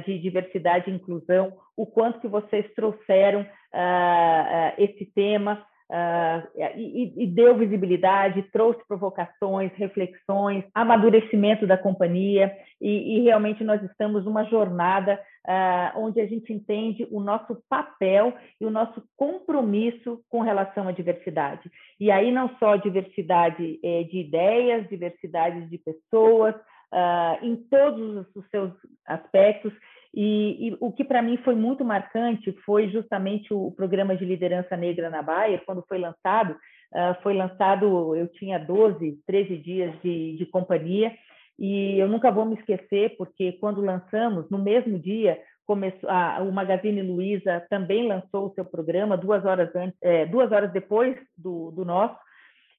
de 0.06 0.18
diversidade 0.20 0.88
e 0.88 0.94
inclusão, 0.94 1.52
o 1.76 1.84
quanto 1.84 2.20
que 2.20 2.28
vocês 2.28 2.64
trouxeram 2.72 3.44
esse 4.78 5.04
tema 5.12 5.66
Uh, 5.90 6.46
e, 6.76 7.24
e, 7.24 7.26
deu 7.26 7.56
visibilidade, 7.56 8.44
trouxe 8.52 8.80
provocações, 8.86 9.72
reflexões, 9.74 10.62
amadurecimento 10.72 11.66
da 11.66 11.76
companhia, 11.76 12.56
e, 12.80 13.16
e 13.18 13.20
realmente 13.22 13.64
nós 13.64 13.82
estamos 13.82 14.24
numa 14.24 14.44
jornada 14.44 15.20
uh, 15.48 15.98
onde 15.98 16.20
a 16.20 16.26
gente 16.26 16.52
entende 16.52 17.08
o 17.10 17.18
nosso 17.18 17.60
papel 17.68 18.32
e 18.60 18.64
o 18.64 18.70
nosso 18.70 19.02
compromisso 19.16 20.20
com 20.28 20.42
relação 20.42 20.86
à 20.86 20.92
diversidade. 20.92 21.68
E 21.98 22.08
aí 22.08 22.30
não 22.30 22.48
só 22.60 22.76
diversidade 22.76 23.80
eh, 23.82 24.04
de 24.04 24.18
ideias, 24.18 24.88
diversidade 24.88 25.66
de 25.66 25.78
pessoas, 25.78 26.54
uh, 26.54 27.44
em 27.44 27.56
todos 27.56 28.26
os 28.34 28.48
seus 28.48 28.72
aspectos, 29.06 29.72
e, 30.14 30.68
e 30.68 30.76
o 30.80 30.92
que 30.92 31.04
para 31.04 31.22
mim 31.22 31.36
foi 31.38 31.54
muito 31.54 31.84
marcante 31.84 32.52
foi 32.64 32.88
justamente 32.90 33.54
o 33.54 33.70
programa 33.70 34.16
de 34.16 34.24
liderança 34.24 34.76
negra 34.76 35.08
na 35.08 35.22
Bayer, 35.22 35.62
quando 35.64 35.84
foi 35.88 35.98
lançado, 35.98 36.52
uh, 36.52 37.22
foi 37.22 37.34
lançado, 37.34 38.16
eu 38.16 38.26
tinha 38.28 38.58
12, 38.58 39.18
13 39.26 39.56
dias 39.58 39.94
de, 40.02 40.36
de 40.36 40.46
companhia, 40.46 41.12
e 41.58 41.98
eu 41.98 42.08
nunca 42.08 42.30
vou 42.30 42.44
me 42.44 42.56
esquecer, 42.56 43.16
porque 43.16 43.52
quando 43.52 43.80
lançamos, 43.80 44.48
no 44.50 44.58
mesmo 44.58 44.98
dia, 44.98 45.38
começou, 45.66 46.10
a, 46.10 46.42
o 46.42 46.50
Magazine 46.50 47.02
Luiza 47.02 47.64
também 47.70 48.08
lançou 48.08 48.46
o 48.46 48.54
seu 48.54 48.64
programa, 48.64 49.16
duas 49.16 49.44
horas, 49.44 49.70
antes, 49.76 49.96
é, 50.02 50.26
duas 50.26 50.50
horas 50.50 50.72
depois 50.72 51.16
do, 51.36 51.70
do 51.70 51.84
nosso, 51.84 52.16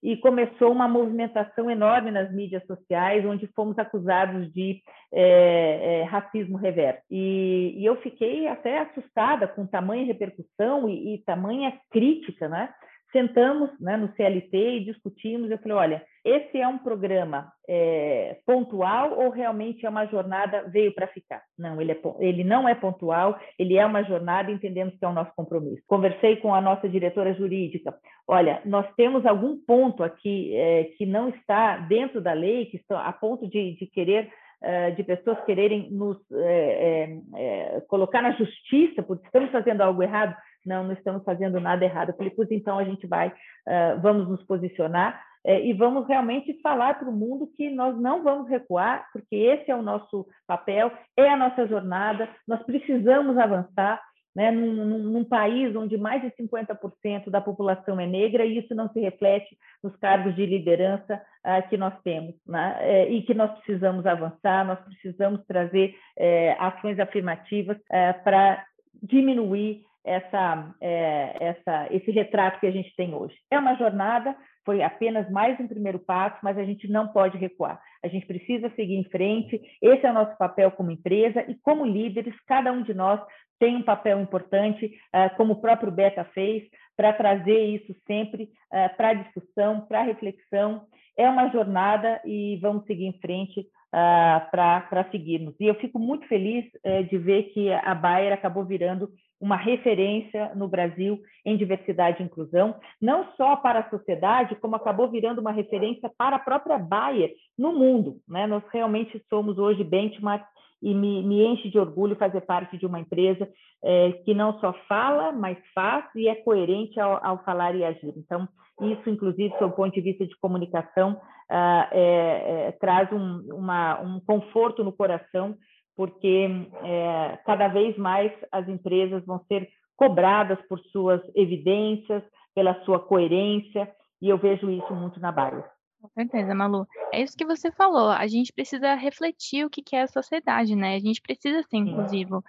e 0.03 0.17
começou 0.17 0.71
uma 0.71 0.87
movimentação 0.87 1.69
enorme 1.69 2.09
nas 2.09 2.31
mídias 2.33 2.65
sociais, 2.65 3.25
onde 3.25 3.47
fomos 3.55 3.77
acusados 3.77 4.51
de 4.51 4.81
é, 5.13 6.01
é, 6.01 6.03
racismo 6.03 6.57
reverso. 6.57 7.03
E, 7.09 7.75
e, 7.77 7.85
eu 7.85 7.95
fiquei 7.97 8.47
até 8.47 8.79
assustada 8.79 9.47
com 9.47 9.67
tamanha 9.67 10.05
repercussão 10.05 10.89
e, 10.89 11.15
e 11.15 11.17
tamanha 11.19 11.73
crítica, 11.91 12.49
né? 12.49 12.73
Sentamos 13.11 13.69
né, 13.79 13.97
no 13.97 14.13
CLT 14.15 14.57
e 14.57 14.85
discutimos. 14.85 15.49
Eu 15.49 15.57
falei: 15.59 15.77
olha, 15.77 16.05
esse 16.23 16.59
é 16.59 16.67
um 16.67 16.77
programa 16.77 17.51
é, 17.67 18.37
pontual 18.45 19.19
ou 19.19 19.29
realmente 19.29 19.85
é 19.85 19.89
uma 19.89 20.05
jornada 20.05 20.63
veio 20.69 20.93
para 20.93 21.07
ficar? 21.07 21.41
Não, 21.57 21.81
ele, 21.81 21.91
é, 21.91 21.99
ele 22.19 22.43
não 22.43 22.67
é 22.67 22.75
pontual, 22.75 23.39
ele 23.57 23.77
é 23.77 23.85
uma 23.85 24.03
jornada, 24.03 24.51
entendemos 24.51 24.97
que 24.97 25.05
é 25.05 25.07
o 25.07 25.13
nosso 25.13 25.31
compromisso. 25.35 25.83
Conversei 25.87 26.37
com 26.37 26.53
a 26.53 26.61
nossa 26.61 26.87
diretora 26.87 27.33
jurídica: 27.33 27.93
olha, 28.27 28.61
nós 28.65 28.85
temos 28.95 29.25
algum 29.25 29.57
ponto 29.57 30.03
aqui 30.03 30.55
é, 30.55 30.85
que 30.97 31.05
não 31.05 31.29
está 31.29 31.77
dentro 31.77 32.21
da 32.21 32.33
lei, 32.33 32.65
que 32.65 32.77
está 32.77 33.05
a 33.05 33.13
ponto 33.13 33.47
de, 33.47 33.75
de 33.77 33.87
querer 33.87 34.29
é, 34.63 34.91
de 34.91 35.03
pessoas 35.03 35.43
quererem 35.43 35.89
nos 35.89 36.17
é, 36.31 37.17
é, 37.35 37.81
colocar 37.87 38.21
na 38.21 38.31
justiça 38.33 39.01
porque 39.01 39.25
estamos 39.25 39.49
fazendo 39.49 39.81
algo 39.81 40.03
errado 40.03 40.35
não, 40.67 40.83
não 40.83 40.93
estamos 40.93 41.23
fazendo 41.23 41.59
nada 41.59 41.83
errado. 41.83 42.13
Eu 42.19 42.47
então 42.51 42.77
a 42.77 42.83
gente 42.83 43.07
vai, 43.07 43.29
uh, 43.29 43.99
vamos 44.01 44.27
nos 44.27 44.43
posicionar 44.43 45.21
uh, 45.45 45.51
e 45.51 45.73
vamos 45.73 46.07
realmente 46.07 46.59
falar 46.61 46.99
para 46.99 47.09
o 47.09 47.13
mundo 47.13 47.49
que 47.55 47.69
nós 47.69 47.97
não 47.99 48.23
vamos 48.23 48.49
recuar, 48.49 49.07
porque 49.11 49.35
esse 49.35 49.71
é 49.71 49.75
o 49.75 49.81
nosso 49.81 50.27
papel, 50.47 50.91
é 51.17 51.29
a 51.29 51.37
nossa 51.37 51.67
jornada, 51.67 52.29
nós 52.47 52.61
precisamos 52.63 53.37
avançar. 53.37 54.01
Né, 54.33 54.49
num, 54.49 54.97
num, 54.97 55.25
país 55.25 55.75
onde 55.75 55.97
mais 55.97 56.21
de 56.21 56.29
50% 56.41 57.29
da 57.29 57.41
população 57.41 57.99
é 57.99 58.07
negra 58.07 58.45
e 58.45 58.59
isso 58.59 58.73
não 58.73 58.87
se 58.87 59.01
reflete 59.01 59.57
nos 59.83 59.93
cargos 59.97 60.33
de 60.37 60.45
liderança 60.45 61.21
uh, 61.45 61.67
que 61.67 61.75
nós 61.75 61.93
temos, 62.01 62.35
né, 62.47 62.77
é, 62.79 63.11
e 63.11 63.23
que 63.23 63.33
nós 63.33 63.51
precisamos 63.57 64.05
avançar, 64.05 64.65
nós 64.65 64.79
precisamos 64.85 65.45
trazer 65.45 65.93
é, 66.17 66.53
ações 66.53 66.97
afirmativas 66.97 67.75
para 68.23 68.65
diminuir 69.01 69.83
essa, 70.05 70.75
é, 70.81 71.37
essa, 71.39 71.87
esse 71.91 72.11
retrato 72.11 72.59
que 72.59 72.67
a 72.67 72.71
gente 72.71 72.95
tem 72.95 73.13
hoje. 73.13 73.35
É 73.49 73.59
uma 73.59 73.75
jornada, 73.75 74.35
foi 74.65 74.81
apenas 74.81 75.29
mais 75.31 75.59
um 75.59 75.67
primeiro 75.67 75.99
passo, 75.99 76.37
mas 76.43 76.57
a 76.57 76.63
gente 76.63 76.87
não 76.87 77.07
pode 77.07 77.37
recuar. 77.37 77.79
A 78.03 78.07
gente 78.07 78.25
precisa 78.25 78.69
seguir 78.75 78.95
em 78.95 79.09
frente. 79.09 79.61
Esse 79.81 80.05
é 80.05 80.11
o 80.11 80.13
nosso 80.13 80.37
papel 80.37 80.71
como 80.71 80.91
empresa 80.91 81.43
e 81.47 81.55
como 81.61 81.85
líderes, 81.85 82.35
cada 82.45 82.71
um 82.71 82.83
de 82.83 82.93
nós 82.93 83.21
tem 83.61 83.75
um 83.75 83.83
papel 83.83 84.19
importante, 84.19 84.87
uh, 85.13 85.35
como 85.37 85.53
o 85.53 85.61
próprio 85.61 85.91
Beta 85.91 86.25
fez, 86.33 86.63
para 86.97 87.13
trazer 87.13 87.63
isso 87.65 87.95
sempre 88.07 88.45
uh, 88.45 88.97
para 88.97 89.13
discussão, 89.13 89.81
para 89.81 90.01
reflexão. 90.01 90.87
É 91.15 91.29
uma 91.29 91.47
jornada 91.49 92.19
e 92.25 92.57
vamos 92.59 92.85
seguir 92.85 93.05
em 93.05 93.19
frente 93.19 93.59
uh, 93.59 94.49
para 94.49 95.07
seguirmos. 95.11 95.53
E 95.59 95.67
eu 95.67 95.75
fico 95.75 95.99
muito 95.99 96.27
feliz 96.27 96.65
de 97.07 97.17
ver 97.19 97.51
que 97.53 97.71
a 97.71 97.93
Bayer 97.93 98.33
acabou 98.33 98.65
virando 98.65 99.09
uma 99.41 99.55
referência 99.55 100.53
no 100.55 100.67
Brasil 100.67 101.19
em 101.43 101.57
diversidade 101.57 102.21
e 102.21 102.25
inclusão, 102.25 102.75
não 103.01 103.25
só 103.35 103.55
para 103.55 103.79
a 103.79 103.89
sociedade, 103.89 104.55
como 104.55 104.75
acabou 104.75 105.09
virando 105.09 105.41
uma 105.41 105.51
referência 105.51 106.11
para 106.15 106.35
a 106.35 106.39
própria 106.39 106.77
Bayer 106.77 107.33
no 107.57 107.73
mundo. 107.73 108.17
Né? 108.27 108.45
Nós 108.45 108.63
realmente 108.71 109.19
somos 109.27 109.57
hoje 109.57 109.83
benchmark 109.83 110.45
e 110.81 110.93
me, 110.93 111.23
me, 111.23 111.43
enche 111.43 111.69
de 111.69 111.79
orgulho 111.79 112.15
fazer 112.15 112.41
parte 112.41 112.77
de 112.77 112.85
uma 112.85 112.99
empresa 112.99 113.47
é, 113.83 114.11
que 114.23 114.33
não 114.33 114.59
só 114.59 114.73
fala, 114.87 115.31
mas 115.31 115.57
faz 115.73 116.05
e 116.15 116.27
é 116.27 116.35
coerente 116.35 116.99
ao, 116.99 117.23
ao 117.23 117.43
falar 117.43 117.75
e 117.75 117.83
agir. 117.83 118.13
Então, 118.17 118.47
isso, 118.81 119.09
inclusive, 119.09 119.53
do 119.59 119.71
ponto 119.71 119.93
de 119.93 120.01
vista 120.01 120.25
de 120.25 120.35
comunicação, 120.39 121.13
uh, 121.13 121.87
é, 121.91 122.67
é, 122.67 122.71
traz 122.79 123.11
um, 123.11 123.41
uma, 123.53 124.01
um 124.01 124.19
conforto 124.19 124.83
no 124.83 124.91
coração 124.91 125.55
porque 125.95 126.49
é, 126.83 127.37
cada 127.45 127.67
vez 127.67 127.97
mais 127.97 128.31
as 128.51 128.67
empresas 128.67 129.25
vão 129.25 129.39
ser 129.47 129.69
cobradas 129.95 130.59
por 130.67 130.79
suas 130.91 131.21
evidências, 131.35 132.23
pela 132.55 132.83
sua 132.83 132.99
coerência, 132.99 133.89
e 134.21 134.29
eu 134.29 134.37
vejo 134.37 134.69
isso 134.69 134.93
muito 134.93 135.19
na 135.19 135.31
Bayer. 135.31 135.63
Com 136.01 136.09
certeza, 136.09 136.55
Malu. 136.55 136.87
É 137.13 137.21
isso 137.21 137.37
que 137.37 137.45
você 137.45 137.71
falou. 137.71 138.09
A 138.09 138.25
gente 138.25 138.51
precisa 138.51 138.95
refletir 138.95 139.63
o 139.63 139.69
que 139.69 139.95
é 139.95 140.01
a 140.01 140.07
sociedade, 140.07 140.75
né? 140.75 140.95
A 140.95 140.99
gente 140.99 141.21
precisa 141.21 141.61
ser 141.61 141.77
inclusivo. 141.77 142.43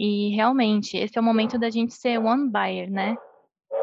E 0.00 0.34
realmente, 0.34 0.96
esse 0.96 1.18
é 1.18 1.20
o 1.20 1.24
momento 1.24 1.58
da 1.58 1.68
gente 1.68 1.92
ser 1.92 2.18
one 2.18 2.50
buyer, 2.50 2.90
né? 2.90 3.14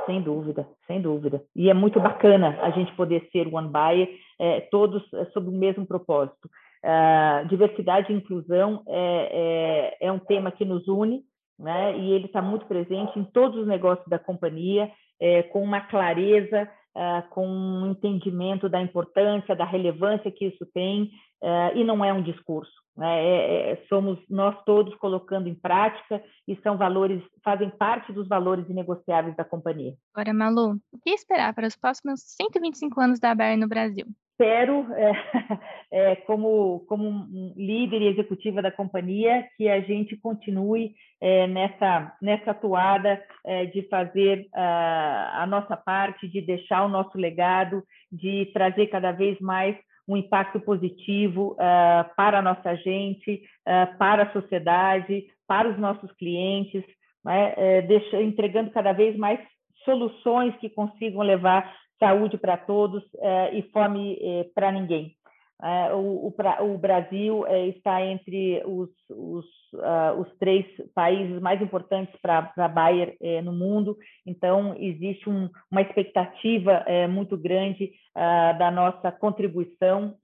Sem 0.07 0.23
dúvida, 0.23 0.67
sem 0.87 0.99
dúvida. 0.99 1.43
E 1.55 1.69
é 1.69 1.73
muito 1.73 1.99
bacana 1.99 2.57
a 2.61 2.71
gente 2.71 2.91
poder 2.95 3.29
ser 3.31 3.47
one 3.53 3.69
buyer, 3.69 4.09
é, 4.39 4.61
todos 4.71 5.03
é, 5.13 5.25
sob 5.25 5.49
o 5.49 5.51
mesmo 5.51 5.85
propósito. 5.85 6.49
Uh, 6.83 7.47
diversidade 7.47 8.11
e 8.11 8.15
inclusão 8.15 8.83
é, 8.87 9.97
é, 10.01 10.07
é, 10.07 10.11
um 10.11 10.17
tema 10.17 10.51
que 10.51 10.65
nos 10.65 10.87
une, 10.87 11.23
né? 11.59 11.95
e 11.97 12.11
ele 12.11 12.25
está 12.25 12.41
muito 12.41 12.65
presente 12.65 13.19
em 13.19 13.23
todos 13.23 13.59
os 13.59 13.67
negócios 13.67 14.07
da 14.07 14.17
companhia, 14.17 14.91
é, 15.19 15.43
com 15.43 15.61
uma 15.61 15.81
clareza, 15.81 16.67
uh, 16.95 17.29
com 17.29 17.47
um 17.47 17.91
entendimento 17.91 18.67
da 18.67 18.81
importância, 18.81 19.55
da 19.55 19.65
relevância 19.65 20.31
que 20.31 20.47
isso 20.47 20.65
tem, 20.73 21.11
uh, 21.41 21.75
e 21.75 21.83
não 21.83 22.03
é 22.03 22.11
um 22.11 22.21
discurso. 22.21 22.71
Né? 22.95 23.23
É, 23.23 23.71
é, 23.71 23.85
somos 23.87 24.19
nós 24.29 24.55
todos 24.65 24.93
colocando 24.95 25.47
em 25.47 25.55
prática 25.55 26.21
e 26.47 26.55
são 26.61 26.77
valores, 26.77 27.21
fazem 27.43 27.69
parte 27.69 28.11
dos 28.11 28.27
valores 28.27 28.67
inegociáveis 28.69 29.35
da 29.35 29.45
companhia. 29.45 29.93
Agora, 30.13 30.33
Malu, 30.33 30.77
o 30.91 30.99
que 31.01 31.11
esperar 31.11 31.53
para 31.53 31.67
os 31.67 31.75
próximos 31.75 32.21
125 32.21 32.99
anos 32.99 33.19
da 33.19 33.33
Bayer 33.33 33.57
no 33.57 33.67
Brasil? 33.67 34.05
Espero, 34.41 34.87
é, 34.93 35.11
é, 35.91 36.15
como, 36.15 36.83
como 36.87 37.27
líder 37.55 38.01
e 38.01 38.07
executiva 38.07 38.59
da 38.61 38.71
companhia, 38.71 39.47
que 39.55 39.69
a 39.69 39.79
gente 39.81 40.17
continue 40.17 40.95
é, 41.21 41.45
nessa, 41.45 42.11
nessa 42.19 42.51
atuada 42.51 43.21
é, 43.45 43.65
de 43.67 43.83
fazer 43.83 44.47
uh, 44.55 45.41
a 45.41 45.45
nossa 45.47 45.77
parte, 45.77 46.27
de 46.27 46.41
deixar 46.41 46.83
o 46.83 46.89
nosso 46.89 47.15
legado, 47.17 47.83
de 48.11 48.49
trazer 48.51 48.87
cada 48.87 49.11
vez 49.11 49.39
mais 49.39 49.77
um 50.07 50.17
impacto 50.17 50.59
positivo 50.59 51.51
uh, 51.53 52.15
para 52.17 52.39
a 52.39 52.41
nossa 52.41 52.75
gente, 52.77 53.43
uh, 53.67 53.95
para 53.99 54.23
a 54.23 54.33
sociedade, 54.33 55.27
para 55.47 55.69
os 55.69 55.77
nossos 55.77 56.11
clientes, 56.13 56.83
né? 57.23 57.83
Deixa, 57.83 58.19
entregando 58.19 58.71
cada 58.71 58.93
vez 58.93 59.15
mais 59.15 59.39
soluções 59.85 60.55
que 60.55 60.69
consigam 60.69 61.21
levar 61.21 61.71
saúde 62.01 62.35
para 62.39 62.57
todos 62.57 63.03
eh, 63.19 63.59
e 63.59 63.61
fome 63.71 64.17
eh, 64.19 64.49
para 64.55 64.71
ninguém. 64.71 65.15
Eh, 65.63 65.93
o, 65.93 66.27
o, 66.27 66.33
o, 66.73 66.77
Brasil 66.79 67.45
está 67.47 68.03
entre 68.03 68.63
os, 68.65 68.89
os, 69.07 69.45
uh, 69.75 70.19
os, 70.19 70.27
três 70.39 70.65
países 70.95 71.39
mais 71.39 71.61
importantes 71.61 72.19
para 72.19 72.51
a 72.57 72.67
Bayer 72.67 73.15
no 73.43 73.53
mundo, 73.53 73.95
então 74.25 74.75
existe 74.79 75.29
um, 75.29 75.47
uma 75.71 75.83
expectativa 75.83 76.83
muito 77.07 77.37
grande 77.37 77.91
uh, 78.17 78.57
da 78.57 78.71
nossa 78.71 79.11
contribuição 79.11 80.15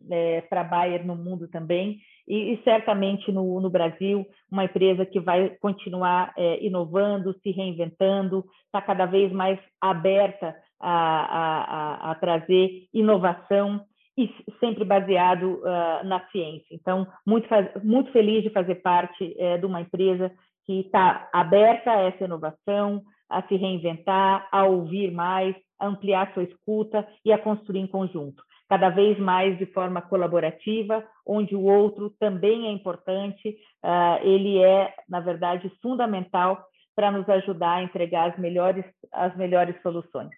para 0.50 0.62
a 0.62 0.64
Bayer 0.64 1.06
no 1.06 1.16
mundo 1.16 1.48
também, 1.48 2.00
e, 2.28 2.54
e 2.54 2.64
certamente 2.64 3.32
no, 3.32 3.62
no, 3.62 3.70
Brasil, 3.70 4.26
uma 4.52 4.66
empresa 4.66 5.06
que 5.06 5.20
vai 5.20 5.50
continuar 5.62 6.34
inovando, 6.60 7.36
se 7.44 7.52
reinventando, 7.52 8.44
está 8.66 8.82
cada 8.82 9.06
vez 9.06 9.32
mais 9.32 9.60
aberta 9.80 10.56
a, 10.80 12.10
a, 12.10 12.12
a 12.12 12.16
trazer 12.16 12.88
inovação 12.94 13.82
e 14.18 14.34
sempre 14.60 14.84
baseado 14.84 15.62
uh, 15.62 16.06
na 16.06 16.26
ciência. 16.32 16.68
Então, 16.72 17.08
muito, 17.26 17.48
muito 17.84 18.12
feliz 18.12 18.44
de 18.44 18.50
fazer 18.50 18.76
parte 18.76 19.36
é, 19.38 19.58
de 19.58 19.66
uma 19.66 19.82
empresa 19.82 20.32
que 20.66 20.82
está 20.82 21.30
aberta 21.32 21.92
a 21.92 22.02
essa 22.02 22.26
inovação, 22.26 23.04
a 23.30 23.44
se 23.44 23.56
reinventar, 23.56 24.48
a 24.52 24.66
ouvir 24.66 25.12
mais, 25.12 25.56
a 25.80 25.88
ampliar 25.88 26.34
sua 26.34 26.44
escuta 26.44 27.08
e 27.24 27.32
a 27.32 27.38
construir 27.38 27.80
em 27.80 27.88
conjunto, 27.88 28.44
cada 28.68 28.90
vez 28.90 29.20
mais 29.20 29.58
de 29.60 29.68
forma 29.68 30.02
colaborativa, 30.02 31.06
onde 31.26 31.56
o 31.56 31.64
outro 31.64 32.10
também 32.20 32.68
é 32.68 32.72
importante, 32.72 33.56
uh, 33.86 34.24
ele 34.24 34.58
é, 34.58 34.94
na 35.08 35.20
verdade, 35.20 35.72
fundamental 35.80 36.66
para 36.96 37.12
nos 37.12 37.30
ajudar 37.30 37.76
a 37.76 37.84
entregar 37.84 38.32
as 38.32 38.40
melhores, 38.40 38.84
as 39.14 39.36
melhores 39.38 39.80
soluções. 39.84 40.32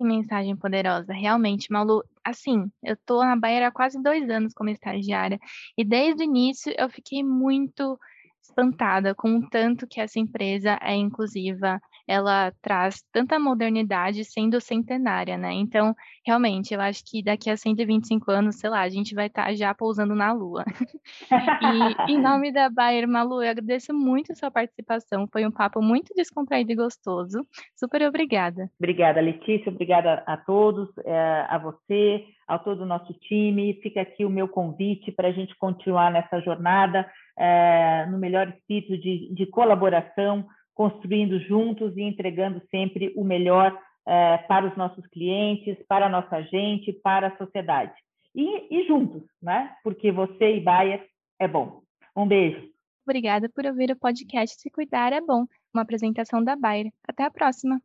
Que 0.00 0.04
mensagem 0.04 0.56
poderosa, 0.56 1.12
realmente, 1.12 1.70
Malu. 1.70 2.02
Assim, 2.24 2.72
eu 2.82 2.96
tô 3.04 3.22
na 3.22 3.36
Bahia 3.36 3.68
há 3.68 3.70
quase 3.70 4.02
dois 4.02 4.30
anos 4.30 4.54
como 4.54 4.70
estagiária 4.70 5.38
e 5.76 5.84
desde 5.84 6.22
o 6.22 6.24
início 6.24 6.72
eu 6.78 6.88
fiquei 6.88 7.22
muito 7.22 7.98
espantada 8.42 9.14
com 9.14 9.36
o 9.36 9.48
tanto 9.48 9.86
que 9.86 10.00
essa 10.00 10.18
empresa 10.18 10.78
é 10.82 10.94
inclusiva, 10.94 11.80
ela 12.06 12.52
traz 12.60 13.02
tanta 13.12 13.38
modernidade 13.38 14.24
sendo 14.24 14.60
centenária, 14.60 15.38
né? 15.38 15.52
Então, 15.52 15.94
realmente, 16.26 16.74
eu 16.74 16.80
acho 16.80 17.04
que 17.04 17.22
daqui 17.22 17.48
a 17.48 17.56
125 17.56 18.30
anos, 18.32 18.56
sei 18.56 18.68
lá, 18.68 18.80
a 18.80 18.88
gente 18.88 19.14
vai 19.14 19.26
estar 19.26 19.44
tá 19.44 19.54
já 19.54 19.72
pousando 19.72 20.14
na 20.14 20.32
Lua. 20.32 20.64
e 22.08 22.12
em 22.12 22.20
nome 22.20 22.50
da 22.52 22.68
Bayer 22.68 23.06
Malu, 23.06 23.42
eu 23.42 23.50
agradeço 23.50 23.94
muito 23.94 24.32
a 24.32 24.34
sua 24.34 24.50
participação. 24.50 25.28
Foi 25.30 25.46
um 25.46 25.52
papo 25.52 25.80
muito 25.80 26.12
descontraído 26.14 26.72
e 26.72 26.76
gostoso. 26.76 27.46
Super 27.76 28.02
obrigada. 28.02 28.68
Obrigada, 28.78 29.20
Letícia. 29.20 29.70
Obrigada 29.70 30.24
a 30.26 30.36
todos, 30.36 30.88
eh, 31.04 31.46
a 31.48 31.58
você, 31.58 32.24
a 32.48 32.58
todo 32.58 32.82
o 32.82 32.86
nosso 32.86 33.12
time. 33.14 33.78
Fica 33.82 34.00
aqui 34.00 34.24
o 34.24 34.30
meu 34.30 34.48
convite 34.48 35.12
para 35.12 35.28
a 35.28 35.32
gente 35.32 35.56
continuar 35.56 36.10
nessa 36.10 36.40
jornada 36.40 37.08
é, 37.40 38.04
no 38.10 38.18
melhor 38.18 38.48
espírito 38.50 38.98
de, 38.98 39.32
de, 39.34 39.46
colaboração, 39.46 40.46
construindo 40.74 41.40
juntos 41.40 41.96
e 41.96 42.02
entregando 42.02 42.60
sempre 42.70 43.14
o 43.16 43.24
melhor 43.24 43.76
é, 44.06 44.36
para 44.46 44.66
os 44.66 44.76
nossos 44.76 45.06
clientes, 45.06 45.78
para 45.88 46.06
a 46.06 46.08
nossa 46.10 46.42
gente, 46.42 46.92
para 46.92 47.28
a 47.28 47.36
sociedade. 47.38 47.94
E, 48.34 48.78
e 48.78 48.86
juntos, 48.86 49.22
né? 49.42 49.72
Porque 49.82 50.12
você 50.12 50.56
e 50.56 50.60
Bayer 50.60 51.02
é 51.40 51.48
bom. 51.48 51.80
Um 52.14 52.26
beijo. 52.26 52.68
Obrigada 53.08 53.48
por 53.48 53.64
ouvir 53.64 53.90
o 53.90 53.98
podcast 53.98 54.60
Se 54.60 54.70
Cuidar 54.70 55.12
é 55.12 55.20
Bom, 55.20 55.46
uma 55.72 55.82
apresentação 55.82 56.44
da 56.44 56.54
Bayer. 56.54 56.92
Até 57.08 57.24
a 57.24 57.30
próxima. 57.30 57.80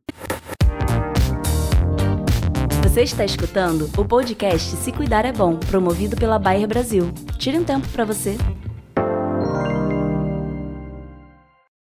Você 2.82 3.02
está 3.02 3.24
escutando 3.24 3.86
o 3.98 4.06
podcast 4.06 4.76
Se 4.76 4.92
Cuidar 4.92 5.24
é 5.24 5.32
Bom, 5.32 5.58
promovido 5.58 6.14
pela 6.14 6.38
Bayer 6.38 6.68
Brasil. 6.68 7.04
Tire 7.38 7.58
um 7.58 7.64
tempo 7.64 7.88
para 7.88 8.04
você. 8.04 8.36